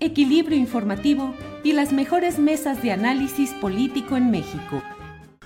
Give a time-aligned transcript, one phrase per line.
[0.00, 4.82] equilibrio informativo y las mejores mesas de análisis político en México.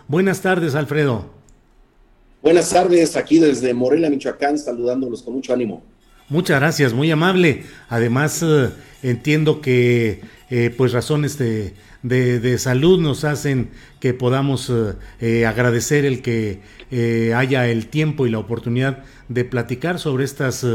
[0.06, 1.30] Buenas tardes, Alfredo.
[2.42, 5.82] Buenas tardes, aquí desde Morelia, Michoacán, saludándolos con mucho ánimo.
[6.28, 7.64] Muchas gracias, muy amable.
[7.88, 8.70] Además, eh,
[9.02, 14.70] entiendo que eh, pues razones de, de, salud nos hacen que podamos
[15.20, 16.60] eh, agradecer el que
[17.34, 20.66] haya el tiempo y la oportunidad de platicar sobre estas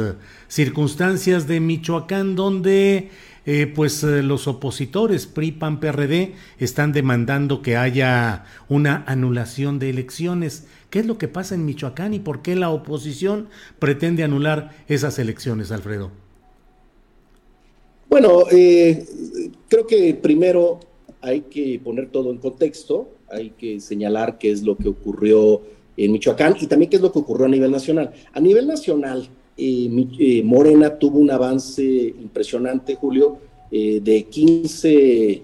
[0.47, 3.09] circunstancias de Michoacán, donde
[3.45, 9.89] eh, pues eh, los opositores PRI, PAN, PRD están demandando que haya una anulación de
[9.89, 10.67] elecciones.
[10.89, 13.47] ¿Qué es lo que pasa en Michoacán y por qué la oposición
[13.79, 16.11] pretende anular esas elecciones, Alfredo?
[18.09, 19.05] Bueno, eh,
[19.67, 20.79] creo que primero
[21.21, 25.61] hay que poner todo en contexto, hay que señalar qué es lo que ocurrió
[25.95, 28.11] en Michoacán y también qué es lo que ocurrió a nivel nacional.
[28.33, 29.30] A nivel nacional,
[29.61, 33.37] eh, Morena tuvo un avance impresionante, Julio,
[33.70, 35.42] eh, de 15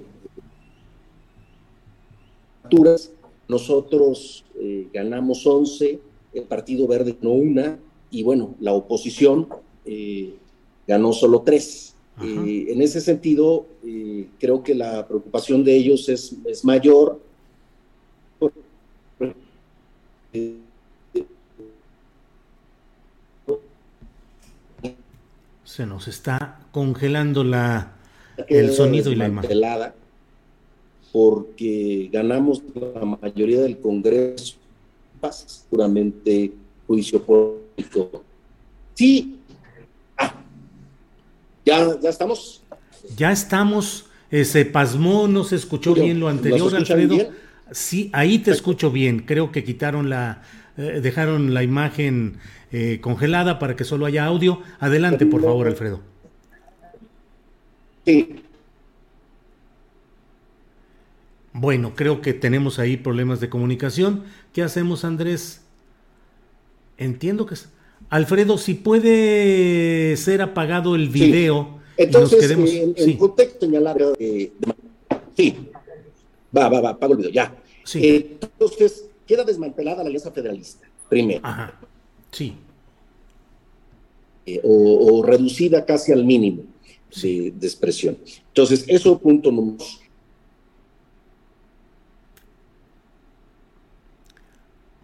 [2.64, 3.12] alturas.
[3.48, 6.00] Nosotros eh, ganamos 11,
[6.34, 7.78] el Partido Verde no una,
[8.10, 9.48] y bueno, la oposición
[10.88, 11.96] ganó solo tres.
[12.20, 13.66] en ese sentido,
[14.40, 17.20] creo que la preocupación de ellos es, es mayor
[25.76, 27.92] Se nos está congelando la,
[28.48, 29.60] el sonido y la imagen.
[31.12, 34.56] Porque ganamos la mayoría del Congreso,
[35.70, 36.54] puramente
[36.88, 38.24] juicio político.
[38.94, 39.38] Sí.
[40.18, 40.34] Ah,
[41.66, 42.64] ya, ya estamos.
[43.18, 44.06] Ya estamos.
[44.32, 47.18] Eh, se pasmó, no se escuchó bien lo anterior, Alfredo.
[47.72, 49.20] Sí, ahí te escucho bien.
[49.20, 50.42] Creo que quitaron la,
[50.78, 52.38] eh, dejaron la imagen
[52.72, 54.62] eh, congelada para que solo haya audio.
[54.80, 56.02] Adelante, por favor, Alfredo.
[58.06, 58.36] Sí.
[61.54, 64.24] Bueno, creo que tenemos ahí problemas de comunicación.
[64.52, 65.62] ¿Qué hacemos, Andrés?
[66.98, 67.56] Entiendo que...
[68.10, 71.80] Alfredo, si puede ser apagado el video.
[71.98, 72.70] Entonces, quedemos...
[72.70, 73.16] en, sí.
[73.16, 73.66] contexto
[75.36, 75.58] sí,
[76.56, 77.56] va, va, va, apago el video, ya.
[77.84, 78.38] Sí.
[78.42, 81.42] entonces, queda desmantelada la Alianza Federalista, primero.
[81.44, 81.80] Ajá,
[82.32, 82.56] sí.
[84.46, 86.64] Eh, o, reducida casi al mínimo
[87.22, 88.18] de, expresión.
[88.48, 89.84] Entonces, eso punto número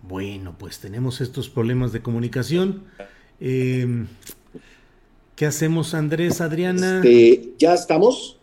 [0.04, 2.84] Bueno, pues tenemos estos problemas de comunicación.
[3.40, 4.08] Em,
[5.36, 6.98] ¿Qué hacemos, Andrés, Adriana?
[6.98, 8.38] Este, ¿Ya estamos?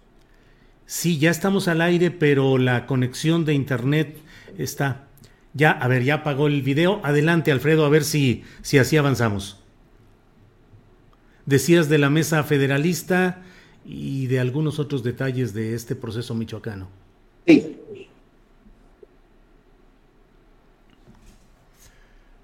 [0.87, 4.17] Sí, ya estamos al aire, pero la conexión de internet
[4.57, 5.08] está.
[5.55, 7.01] Ya, a ver, ya apagó el video.
[7.05, 9.59] Adelante, Alfredo, a ver si, si así avanzamos.
[11.47, 13.43] Decías de la mesa federalista
[13.85, 16.89] y de algunos otros detalles de este proceso michoacano.
[17.47, 17.77] Sí.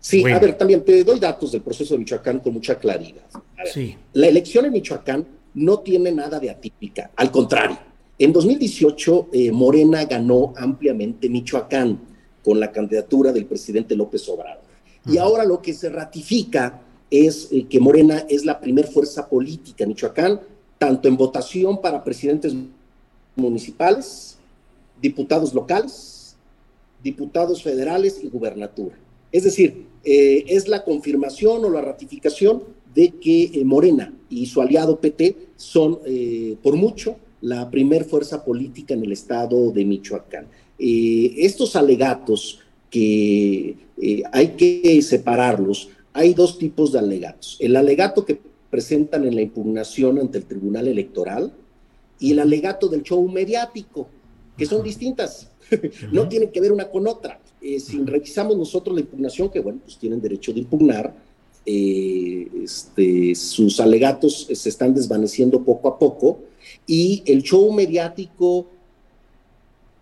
[0.01, 3.25] Sí, a ver, también te doy datos del proceso de Michoacán con mucha claridad.
[3.73, 3.97] sí.
[4.13, 7.79] La elección en Michoacán no tiene nada de atípica, al contrario.
[8.19, 11.99] En 2018, eh, Morena ganó ampliamente Michoacán
[12.45, 14.63] con la candidatura del presidente López Obrador.
[15.07, 19.85] Y ahora lo que se ratifica es eh, que Morena es la primer fuerza política
[19.85, 20.41] en Michoacán,
[20.79, 22.55] tanto en votación para presidentes
[23.37, 24.39] municipales,
[25.01, 26.37] diputados locales,
[27.03, 28.97] diputados federales y gubernatura.
[29.31, 32.63] Es decir, eh, es la confirmación o la ratificación
[32.95, 36.01] de que eh, Morena y su aliado PT son,
[36.63, 40.47] por mucho, la primer fuerza política en el estado de Michoacán.
[40.79, 42.61] Estos alegatos
[42.91, 43.77] que
[44.33, 47.57] hay que separarlos, hay dos tipos de alegatos.
[47.61, 48.41] El alegato que
[48.71, 51.53] presentan en la impugnación ante el Tribunal Electoral
[52.19, 54.09] y el alegato del show mediático,
[54.57, 55.49] que son distintas,
[56.13, 57.41] no tienen que ver una con otra.
[57.61, 61.15] Eh, si revisamos nosotros la impugnación, que bueno, pues tienen derecho de impugnar,
[61.67, 66.41] eh, este, sus alegatos se están desvaneciendo poco a poco
[66.87, 68.67] y el show mediático,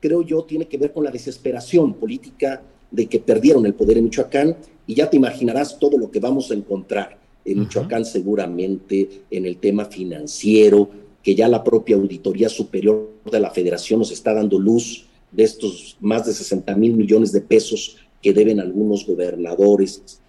[0.03, 2.61] creo yo, tiene que ver con la desesperación política
[2.91, 4.57] de que perdieron el poder en Michoacán
[4.87, 9.57] y ya te imaginarás todo lo que vamos a encontrar en Michoacán seguramente en el
[9.59, 10.91] tema financiero,
[11.23, 15.97] que ya la propia Auditoría Superior de la Federación nos está dando luz de estos
[16.01, 20.21] más de 60 mil millones de pesos que deben algunos gobernadores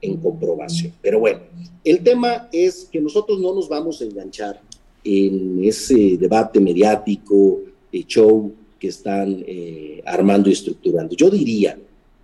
[0.00, 0.92] en comprobación.
[1.02, 1.40] Pero bueno,
[1.82, 4.60] el tema es que nosotros no nos vamos a enganchar
[5.02, 7.60] en ese debate mediático,
[7.92, 11.14] de show que están eh, armando y estructurando.
[11.16, 11.78] Yo diría,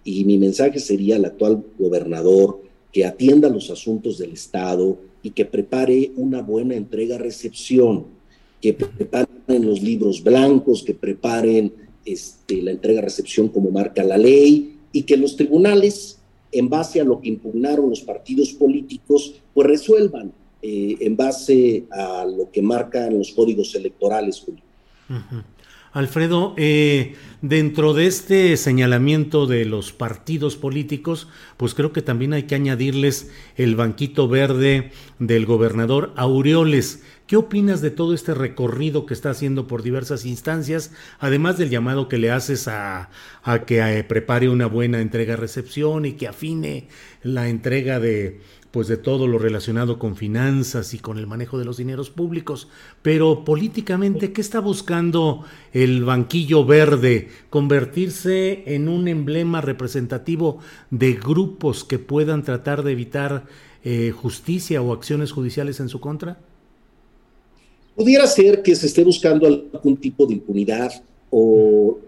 [0.05, 2.61] y mi mensaje sería al actual gobernador,
[2.93, 8.05] que atienda los asuntos del Estado y que prepare una buena entrega-recepción,
[8.61, 11.73] que preparen los libros blancos, que preparen
[12.05, 16.19] este, la entrega-recepción como marca la ley y que los tribunales,
[16.51, 22.25] en base a lo que impugnaron los partidos políticos, pues resuelvan eh, en base a
[22.25, 24.45] lo que marcan los códigos electorales.
[25.93, 31.29] Alfredo, eh, dentro de este señalamiento de los partidos políticos,
[31.59, 37.03] pues creo que también hay que añadirles el banquito verde del gobernador Aureoles.
[37.27, 42.09] ¿Qué opinas de todo este recorrido que está haciendo por diversas instancias, además del llamado
[42.09, 43.11] que le haces a,
[43.67, 46.89] que eh, prepare una buena entrega-recepción y que afine
[47.23, 48.41] la entrega de,
[48.73, 52.69] pues de todo lo relacionado con finanzas y con el manejo de los dineros públicos.
[53.03, 57.29] Pero políticamente, ¿qué está buscando el banquillo verde?
[57.51, 60.59] ¿Convertirse en un emblema representativo
[60.91, 63.45] de grupos que puedan tratar de evitar
[63.85, 66.41] eh, justicia o acciones judiciales en su contra?
[67.95, 70.91] Pudiera ser que se esté buscando algún tipo de impunidad
[71.29, 71.99] o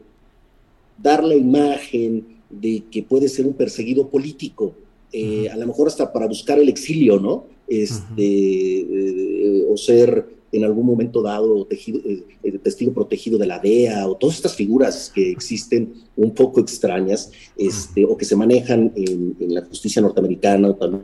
[0.96, 4.74] dar la imagen de que puede ser un perseguido político
[5.16, 7.46] eh, a lo mejor hasta para buscar el exilio, ¿no?
[7.68, 14.08] Este, eh, o ser en algún momento dado tejido, eh, testigo protegido de la DEA,
[14.08, 19.54] o todas estas figuras que existen un poco extrañas, este, o que se manejan en,
[19.54, 21.02] la justicia norteamericana o también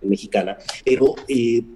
[0.00, 1.14] mexicana, pero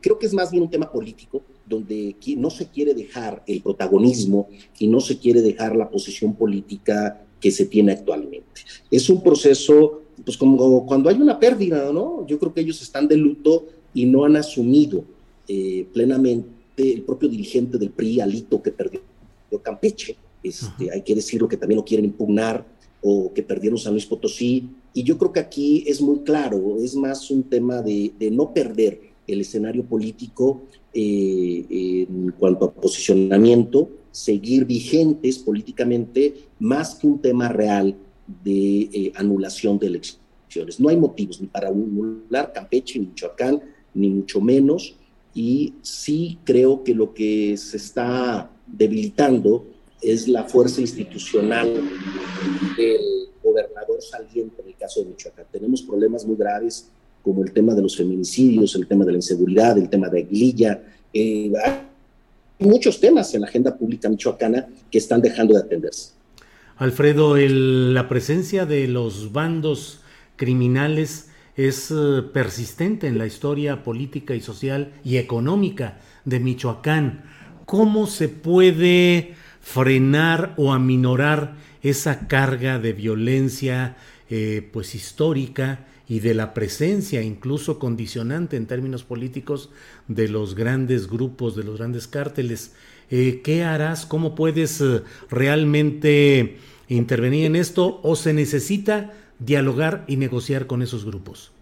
[0.01, 4.49] creo que es más bien un tema político donde no se quiere dejar el protagonismo
[4.79, 8.63] y no se quiere dejar la posición política que se tiene actualmente.
[8.91, 12.27] Es un proceso pues como cuando hay una pérdida, ¿no?
[12.27, 15.05] Yo creo que ellos están de luto y no han asumido
[15.49, 19.01] eh, plenamente el propio dirigente del PRI, Alito, que perdió
[19.63, 20.17] Campeche.
[20.43, 22.67] Este, hay que decirlo que también lo quieren impugnar
[23.03, 24.69] o que perdieron San Luis Potosí.
[24.93, 29.01] Y yo creo que aquí es muy claro, es más un tema de, no perder
[29.27, 30.63] el escenario político
[30.93, 37.97] eh, en cuanto a posicionamiento, seguir vigentes políticamente, más que un tema real
[38.27, 40.79] de eh, anulación de elecciones.
[40.79, 43.61] No hay motivos ni para anular Campeche, ni Michoacán,
[43.93, 44.97] ni mucho menos.
[45.35, 49.67] Y sí creo que lo que se está debilitando
[50.01, 51.75] es la fuerza institucional
[52.77, 53.01] del
[53.43, 55.47] gobernador saliente en el caso de Michoacán.
[55.51, 56.89] Tenemos problemas muy graves
[57.25, 60.83] como el tema de los feminicidios, el tema de la inseguridad, el tema de Aguililla.
[61.13, 66.11] Eh, hay muchos temas en la agenda pública michoacana que están dejando de atenderse.
[66.77, 70.01] Alfredo, la presencia de los bandos
[70.35, 77.23] criminales es eh, persistente en la historia política y social y económica de Michoacán.
[77.65, 83.97] ¿Cómo se puede frenar o aminorar esa carga de violencia
[84.29, 89.71] eh, pues histórica y de la presencia incluso condicionante en términos políticos
[90.09, 92.75] de los grandes grupos, de los grandes cárteles?
[93.11, 94.07] Eh, ¿qué harás?
[94.07, 96.57] ¿Cómo puedes eh, realmente
[96.89, 101.53] intervenir en esto o se necesita dialogar y negociar con esos grupos?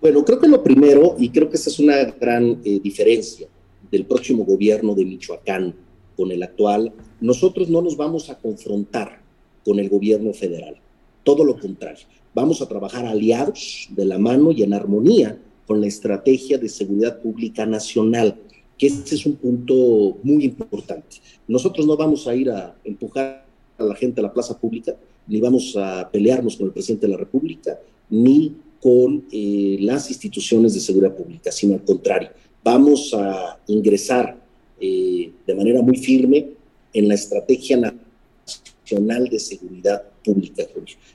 [0.00, 3.48] Bueno, creo que lo primero, y creo que esa es una gran eh, diferencia
[3.90, 5.74] del próximo gobierno de Michoacán
[6.16, 9.20] con el actual, nosotros no nos vamos a confrontar
[9.64, 10.76] con el gobierno federal,
[11.24, 15.86] todo lo contrario, vamos a trabajar aliados de la mano y en armonía con la
[15.86, 18.36] estrategia de seguridad pública nacional
[18.82, 21.18] que ese es un punto muy importante.
[21.46, 23.46] Nosotros no vamos a ir a empujar
[23.78, 24.96] a la gente a la plaza pública,
[25.28, 27.78] ni vamos a pelearnos con el presidente de la República,
[28.10, 32.30] ni con eh, las instituciones de seguridad pública, sino al contrario,
[32.64, 34.36] vamos a ingresar
[34.80, 36.48] eh, de manera muy firme
[36.92, 40.64] en la estrategia nacional de seguridad pública.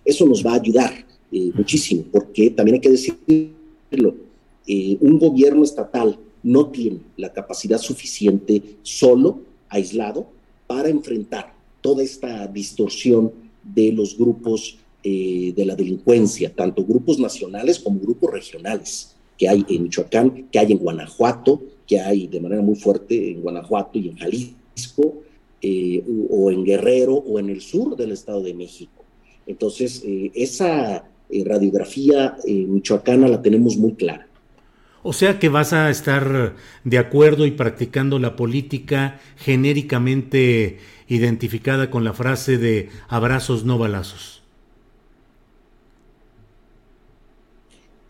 [0.06, 0.94] Eso nos va a ayudar
[1.34, 4.16] eh, muchísimo, porque también hay que decirlo,
[5.02, 10.28] un gobierno estatal no tiene la capacidad suficiente solo, aislado,
[10.66, 17.80] para enfrentar toda esta distorsión de los grupos eh, de la delincuencia, tanto grupos nacionales
[17.80, 22.62] como grupos regionales que hay en Michoacán, que hay en Guanajuato, que hay de manera
[22.62, 25.16] muy fuerte en Guanajuato y en Jalisco,
[25.62, 29.04] eh, o en Guerrero o en el sur del Estado de México.
[29.46, 34.27] Entonces, eh, esa radiografía michoacana la tenemos muy clara.
[35.10, 42.04] O sea que vas a estar de acuerdo y practicando la política genéricamente identificada con
[42.04, 44.44] la frase de abrazos no balazos.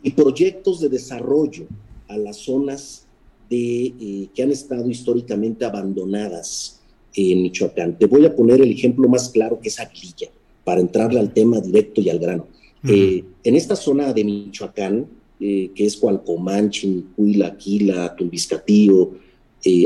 [0.01, 1.67] y proyectos de desarrollo
[2.07, 3.05] a las zonas
[3.49, 6.79] de, eh, que han estado históricamente abandonadas
[7.13, 7.97] en Michoacán.
[7.97, 10.29] Te voy a poner el ejemplo más claro que es Aguililla,
[10.63, 12.47] para entrarle al tema directo y al grano.
[12.87, 15.07] Eh, en esta zona de Michoacán,
[15.39, 19.11] eh, que es Cualcomán, Chinicuila, Aquila, Tumbiscatío,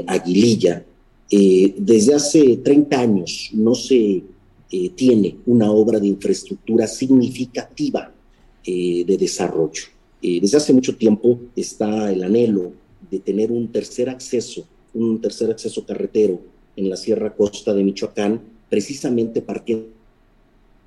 [0.05, 0.85] Aguililla,
[1.29, 4.21] desde hace 30 años no se
[4.95, 8.13] tiene una obra de infraestructura significativa
[8.63, 9.83] de desarrollo.
[10.21, 12.73] Eh, desde hace mucho tiempo está el anhelo
[13.09, 16.39] de tener un tercer acceso, un tercer acceso carretero
[16.75, 18.39] en la Sierra Costa de Michoacán,
[18.69, 19.89] precisamente partiendo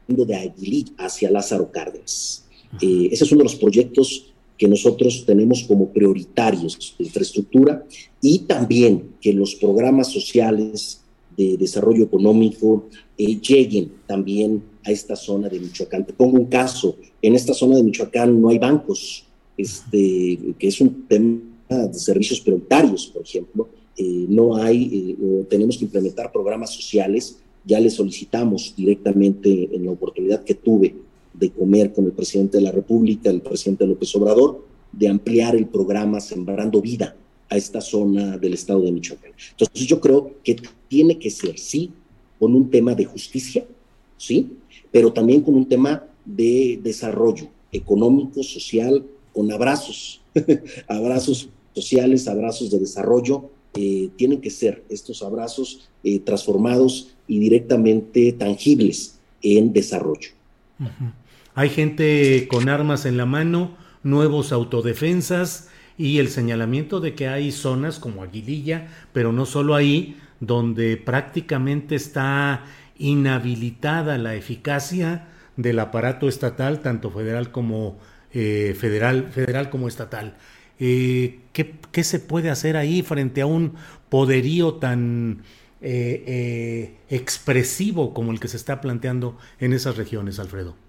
[0.06, 2.46] de Aguilí hacia Lázaro Cárdenas.
[2.80, 7.84] Eh, ese es uno de los proyectos que nosotros tenemos como prioritarios de infraestructura
[8.20, 11.00] y también que los programas sociales
[11.36, 12.86] de desarrollo económico
[13.18, 16.06] eh, lleguen también a esta zona de Michoacán.
[16.06, 19.24] Te pongo un caso, en esta zona de Michoacán no hay bancos,
[19.56, 25.78] este, que es un tema de servicios prioritarios, por ejemplo, eh, no hay, eh, tenemos
[25.78, 30.94] que implementar programas sociales, ya le solicitamos directamente en la oportunidad que tuve
[31.34, 35.66] de comer con el presidente de la República, el presidente López Obrador, de ampliar el
[35.66, 37.16] programa Sembrando Vida
[37.50, 39.32] a esta zona del estado de Michoacán.
[39.50, 40.56] Entonces yo creo que
[40.88, 41.92] tiene que ser, sí,
[42.38, 43.66] con un tema de justicia,
[44.16, 44.56] sí,
[44.90, 50.22] pero también con un tema de desarrollo económico, social, con abrazos,
[50.88, 53.50] abrazos sociales, abrazos de desarrollo.
[53.76, 60.30] Eh, tienen que ser estos abrazos eh, transformados y directamente tangibles en desarrollo.
[61.56, 67.52] Hay gente con armas en la mano, nuevos autodefensas y el señalamiento de que hay
[67.52, 72.64] zonas como Aguililla, pero no solo ahí, donde prácticamente está
[72.98, 77.98] inhabilitada la eficacia del aparato estatal, tanto federal como
[78.32, 80.34] eh, federal, federal como estatal.
[80.80, 83.74] Eh, ¿qué, se puede hacer ahí frente a un
[84.08, 85.42] poderío tan
[85.80, 90.83] eh, expresivo como el que se está planteando en esas regiones, Alfredo?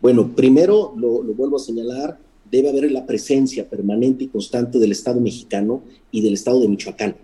[0.00, 2.18] Bueno, primero lo, vuelvo a señalar,
[2.50, 7.16] debe haber la presencia permanente y constante del Estado mexicano y del Estado de Michoacán.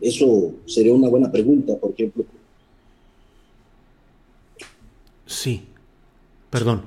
[0.00, 2.24] eso sería una buena pregunta, por ejemplo.
[5.26, 5.62] Sí.
[6.50, 6.82] Perdón.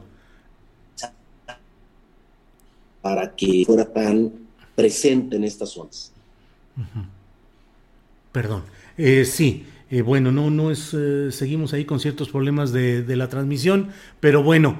[3.01, 4.31] Para que fuera tan
[4.75, 6.11] presente en estas zonas.
[8.31, 8.63] Perdón.
[8.97, 13.29] Eh, sí, eh, bueno, no, no es, eh, seguimos ahí con ciertos problemas de, la
[13.29, 13.89] transmisión,
[14.19, 14.79] pero bueno,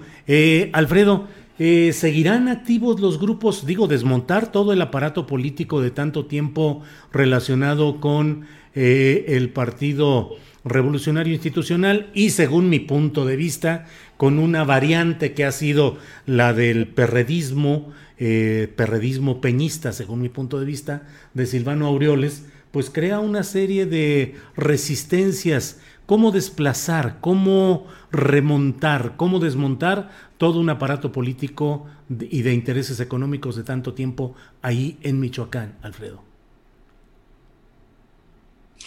[0.74, 6.82] Alfredo, ¿seguirán activos los grupos, digo, desmontar todo el aparato político de tanto tiempo
[7.12, 10.36] relacionado con el partido
[10.66, 13.86] revolucionario institucional y según mi punto de vista,
[14.18, 20.60] con una variante que ha sido la del perredismo, eh, perredismo peñista, según mi punto
[20.60, 22.46] de vista, de Silvano Aureoles,
[22.76, 31.14] pues crea una serie de resistencias, cómo desplazar, cómo remontar, cómo desmontar todo un aparato
[31.14, 36.22] político y de intereses económicos de tanto tiempo ahí en Michoacán, Alfredo.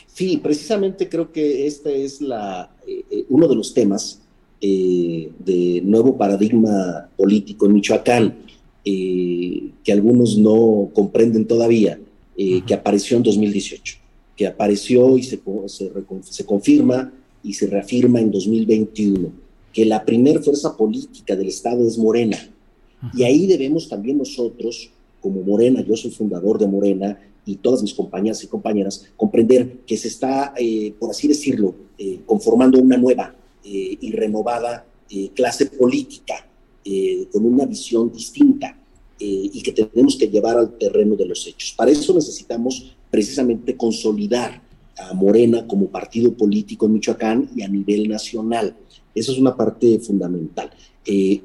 [0.07, 4.21] Sí, precisamente creo que este es la, eh, eh, uno de los temas
[4.61, 8.37] eh, de nuevo paradigma político en Michoacán,
[8.85, 11.99] que algunos no comprenden todavía,
[12.67, 13.97] que apareció en 2018,
[14.37, 15.41] que apareció y se,
[16.23, 19.33] se, confirma y se reafirma en 2021,
[19.73, 22.39] que la primer fuerza política del Estado es Morena.
[23.13, 24.89] Y ahí debemos también nosotros,
[25.21, 27.19] como Morena, yo soy fundador de Morena,
[27.49, 32.21] y todas mis compañeras y compañeras comprender que se está, eh, por así decirlo, eh,
[32.27, 34.85] conformando una nueva eh, y renovada
[35.35, 36.47] clase política
[37.33, 38.77] con una visión distinta
[39.21, 41.75] y que tenemos que llevar al terreno de los hechos.
[41.77, 44.63] Para eso necesitamos precisamente consolidar
[44.99, 48.77] a Morena como partido político en Michoacán y a nivel nacional.
[49.15, 50.71] Esa es una parte fundamental.
[51.05, 51.41] Eh,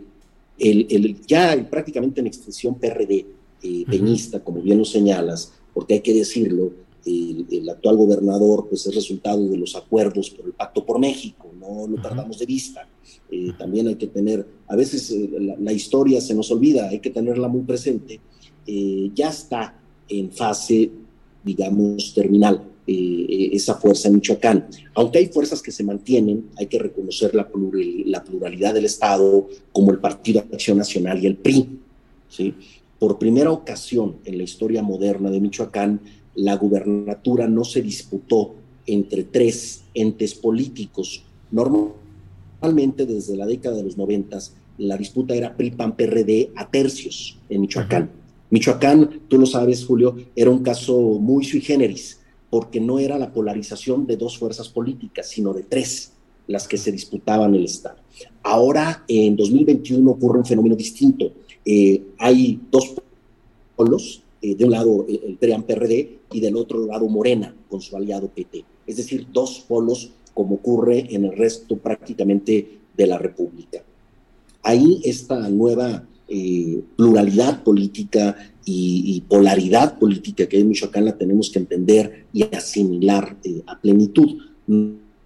[0.60, 3.26] el, ya prácticamente en extensión PRD,
[3.62, 6.72] eh, peñista, como bien lo señalas, porque hay que decirlo,
[7.06, 11.88] el, actual gobernador pues es resultado de los acuerdos por el Pacto por México, no
[11.88, 12.88] lo perdamos de vista.
[13.30, 17.00] Eh, también hay que tener, a veces eh, la, la, historia se nos olvida, hay
[17.00, 18.20] que tenerla muy presente,
[19.14, 20.90] ya está en fase,
[21.44, 24.68] digamos, terminal eh, esa fuerza en Michoacán.
[24.96, 27.50] Aunque hay fuerzas que se mantienen, hay que reconocer la,
[28.06, 31.80] la pluralidad del Estado, como el Partido Acción Nacional y el PRI.
[32.28, 32.54] ¿sí?
[33.00, 36.02] Por primera ocasión en la historia moderna de Michoacán,
[36.36, 38.56] la gubernatura no se disputó
[38.86, 41.24] entre tres entes políticos.
[41.52, 42.03] Normalmente,
[42.72, 48.10] desde la década de los noventas, la disputa era PRI-PAN-PRD a tercios en Michoacán.
[48.52, 53.34] Michoacán, tú lo sabes, Julio, era un caso muy sui generis porque no era la
[53.34, 56.14] polarización de dos fuerzas políticas, sino de tres
[56.48, 57.98] las que se disputaban el Estado.
[58.44, 61.32] Ahora, en 2021, ocurre un fenómeno distinto.
[61.66, 62.94] Eh, hay dos
[63.76, 68.30] polos, eh, de un lado el PRI-PRD y del otro lado Morena, con su aliado
[68.30, 68.64] PT.
[68.88, 73.84] Es decir, dos polos como ocurre en el resto prácticamente de la República.
[74.62, 78.36] Ahí esta nueva eh, pluralidad política
[78.66, 83.80] y, polaridad política que hay en Michoacán la tenemos que entender y asimilar eh, a
[83.80, 84.38] plenitud.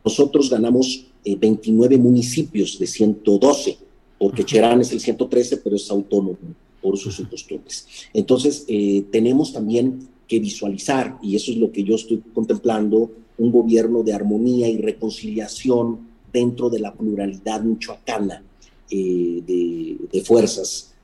[0.03, 3.77] Nosotros ganamos 29 eh, municipios de 112,
[4.17, 6.37] porque Cherán es el 113, pero es autónomo
[6.81, 7.85] por sus costumbres.
[8.13, 13.51] Entonces, eh, tenemos también que visualizar, y eso es lo que yo estoy contemplando, un
[13.51, 15.99] gobierno de armonía y reconciliación
[16.33, 18.43] dentro de la pluralidad michoacana
[18.89, 20.95] de, de fuerzas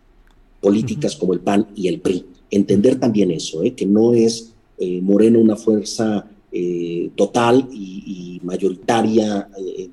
[0.64, 2.26] políticas como el PAN y el PRI.
[2.50, 3.74] Entender también eso, ¿eh?
[3.74, 9.48] que no es eh, Moreno una fuerza eh, total y, mayoritaria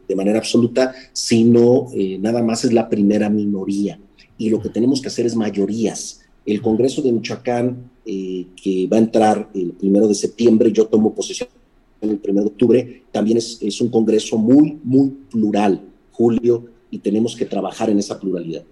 [0.08, 1.86] de manera absoluta, sino
[2.18, 3.96] nada más es la primera minoría.
[4.38, 6.22] Y lo que tenemos que hacer es mayorías.
[6.44, 11.48] El Congreso de Michoacán, que va a entrar el primero de septiembre, yo tomo posesión
[12.00, 15.82] el primero de octubre, también es, es un Congreso muy, muy plural,
[16.12, 18.62] Julio, y tenemos que trabajar en esa pluralidad.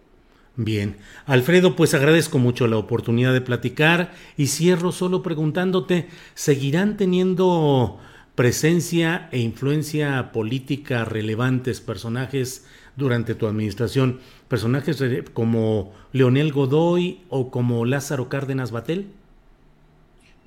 [0.57, 7.99] Bien, Alfredo, pues agradezco mucho la oportunidad de platicar y cierro solo preguntándote, ¿seguirán teniendo
[8.35, 12.65] presencia e influencia política relevantes personajes
[12.97, 15.01] durante tu administración, personajes
[15.33, 19.07] como Leonel Godoy o como Lázaro Cárdenas Batel?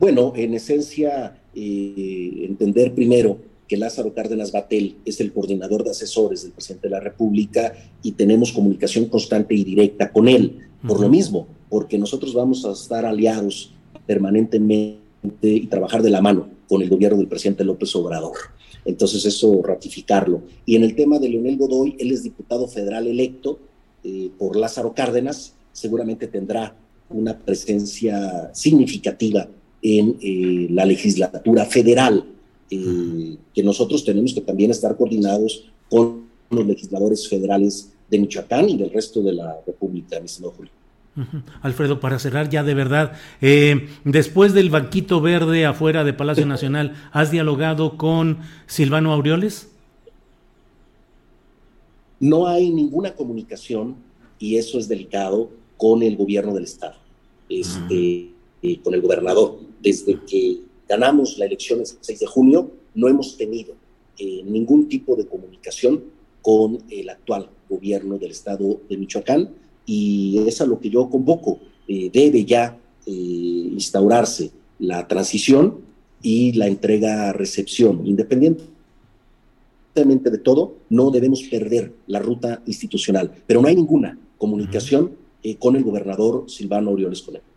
[0.02, 3.38] Bueno, en esencia, eh, entender primero
[3.68, 8.14] que Lázaro Cárdenas Batel es el coordinador de asesores del presidente de la República y
[8.14, 10.58] tenemos comunicación constante y directa con él.
[10.88, 13.76] Por lo mismo, porque nosotros vamos a estar aliados
[14.08, 14.98] permanentemente
[15.44, 18.38] y trabajar de la mano con el gobierno del presidente López Obrador.
[18.84, 20.42] Entonces eso ratificarlo.
[20.66, 23.60] Y en el tema de Leonel Godoy, él es diputado federal electo
[24.04, 26.76] eh, por Lázaro Cárdenas, seguramente tendrá
[27.12, 29.48] una presencia significativa
[29.82, 32.26] en eh, la legislatura federal
[32.70, 38.78] eh, que nosotros tenemos que también estar coordinados con los legisladores federales de Michoacán y
[38.78, 40.72] del resto de la República, mi señor Julio.
[41.62, 46.96] Alfredo, para cerrar ya de verdad, eh, después del banquito verde afuera de Palacio Nacional,
[47.12, 49.70] ¿has dialogado con Silvano Aureoles?
[52.20, 53.96] No hay ninguna comunicación,
[54.39, 56.96] y eso es delicado, con el gobierno del Estado,
[57.50, 58.31] este,
[58.62, 59.60] eh, con el gobernador.
[59.82, 63.76] Desde que ganamos la elección el 6 de junio, no hemos tenido
[64.17, 66.04] eh, ningún tipo de comunicación
[66.41, 69.50] con el actual gobierno del estado de Michoacán
[69.86, 71.60] y es a lo que yo convoco.
[71.88, 75.80] Eh, debe ya eh, instaurarse la transición
[76.21, 78.06] y la entrega-recepción.
[78.06, 78.69] Independientemente
[80.30, 85.15] de todo, no debemos perder la ruta institucional, pero no hay ninguna comunicación
[85.58, 87.51] con el gobernador Silvano Orioles Conejo.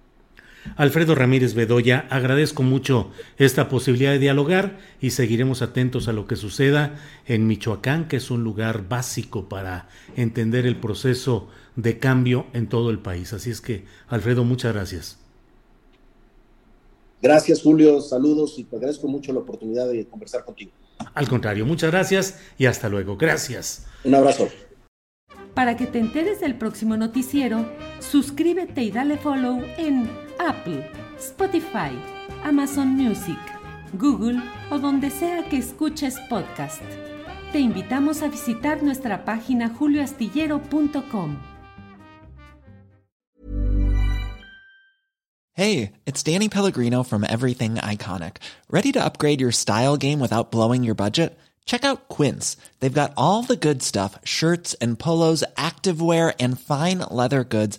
[0.76, 6.36] Alfredo Ramírez Bedoya, agradezco mucho esta posibilidad de dialogar y seguiremos atentos a lo que
[6.36, 6.96] suceda
[7.26, 12.90] en Michoacán, que es un lugar básico para entender el proceso de cambio en todo
[12.90, 13.32] el país.
[13.32, 15.18] Así es que, Alfredo, muchas gracias.
[17.20, 18.00] Gracias, Julio.
[18.00, 20.72] Saludos y te agradezco mucho la oportunidad de conversar contigo.
[21.14, 23.16] Al contrario, muchas gracias y hasta luego.
[23.16, 23.86] Gracias.
[24.04, 24.48] Un abrazo.
[25.54, 27.66] Para que te enteres del próximo noticiero,
[28.00, 30.84] suscríbete y dale follow en Apple,
[31.18, 31.92] Spotify,
[32.42, 33.38] Amazon Music,
[33.98, 36.82] Google o donde sea que escuches podcast.
[37.52, 41.38] Te invitamos a visitar nuestra página julioastillero.com.
[45.56, 48.38] Hey, it's Danny Pellegrino from Everything Iconic.
[48.68, 51.38] Ready to upgrade your style game without blowing your budget?
[51.64, 52.56] Check out Quince.
[52.80, 57.78] They've got all the good stuff shirts and polos, activewear, and fine leather goods